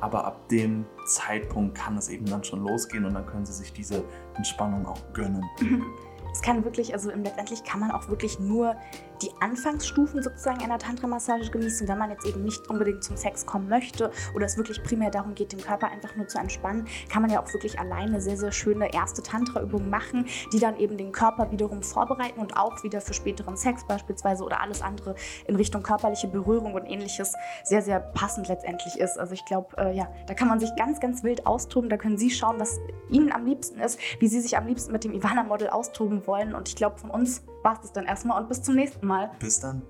Aber 0.01 0.25
ab 0.25 0.47
dem 0.49 0.85
Zeitpunkt 1.07 1.75
kann 1.75 1.97
es 1.97 2.07
eben 2.07 2.25
dann 2.25 2.43
schon 2.43 2.63
losgehen 2.63 3.05
und 3.05 3.15
dann 3.15 3.25
können 3.25 3.47
Sie 3.47 3.53
sich 3.53 3.73
diese 3.73 4.03
Entspannung 4.35 4.85
auch 4.85 5.01
gönnen. 5.13 5.43
Es 6.31 6.43
kann 6.43 6.63
wirklich, 6.63 6.93
also 6.93 7.09
letztendlich 7.09 7.63
kann 7.63 7.79
man 7.79 7.89
auch 7.89 8.07
wirklich 8.07 8.39
nur 8.39 8.75
die 9.21 9.31
Anfangsstufen 9.39 10.23
sozusagen 10.23 10.63
einer 10.63 10.79
Tantra-Massage 10.79 11.51
genießen, 11.51 11.88
wenn 11.88 11.97
man 11.97 12.11
jetzt 12.11 12.25
eben 12.25 12.43
nicht 12.43 12.69
unbedingt 12.69 13.03
zum 13.03 13.17
Sex 13.17 13.45
kommen 13.45 13.67
möchte 13.67 14.11
oder 14.33 14.45
es 14.45 14.57
wirklich 14.57 14.81
primär 14.83 15.11
darum 15.11 15.35
geht, 15.35 15.51
den 15.51 15.61
Körper 15.61 15.89
einfach 15.89 16.15
nur 16.15 16.27
zu 16.27 16.38
entspannen, 16.38 16.88
kann 17.09 17.21
man 17.21 17.31
ja 17.31 17.41
auch 17.41 17.53
wirklich 17.53 17.79
alleine 17.79 18.21
sehr, 18.21 18.38
sehr 18.38 18.51
schöne 18.51 18.93
erste 18.93 19.21
Tantra-Übungen 19.21 19.89
machen, 19.89 20.25
die 20.53 20.59
dann 20.59 20.77
eben 20.77 20.97
den 20.97 21.11
Körper 21.11 21.51
wiederum 21.51 21.83
vorbereiten 21.83 22.39
und 22.39 22.57
auch 22.57 22.83
wieder 22.83 23.01
für 23.01 23.13
späteren 23.13 23.57
Sex 23.57 23.85
beispielsweise 23.85 24.43
oder 24.43 24.61
alles 24.61 24.81
andere 24.81 25.15
in 25.47 25.55
Richtung 25.55 25.83
körperliche 25.83 26.27
Berührung 26.27 26.73
und 26.73 26.85
ähnliches 26.85 27.33
sehr, 27.63 27.81
sehr 27.81 27.99
passend 27.99 28.47
letztendlich 28.47 28.97
ist. 28.97 29.19
Also 29.19 29.33
ich 29.33 29.45
glaube, 29.45 29.75
äh, 29.77 29.95
ja, 29.95 30.07
da 30.27 30.33
kann 30.33 30.47
man 30.47 30.59
sich 30.59 30.69
ganz, 30.75 30.99
ganz 30.99 31.23
wild 31.23 31.45
austoben. 31.45 31.89
Da 31.89 31.97
können 31.97 32.17
Sie 32.17 32.29
schauen, 32.29 32.59
was 32.59 32.79
Ihnen 33.09 33.31
am 33.31 33.45
liebsten 33.45 33.79
ist, 33.79 33.99
wie 34.19 34.27
Sie 34.27 34.39
sich 34.39 34.57
am 34.57 34.67
liebsten 34.67 34.91
mit 34.91 35.03
dem 35.03 35.13
Ivana-Model 35.13 35.69
austoben 35.69 36.25
wollen. 36.27 36.53
Und 36.53 36.69
ich 36.69 36.75
glaube, 36.75 36.97
von 36.97 37.09
uns 37.09 37.43
war 37.63 37.73
es 37.73 37.81
das 37.81 37.93
dann 37.93 38.05
erstmal 38.05 38.41
und 38.41 38.47
bis 38.47 38.61
zum 38.61 38.75
nächsten 38.75 39.05
Mal. 39.05 39.31
Bis 39.39 39.59
dann. 39.59 39.83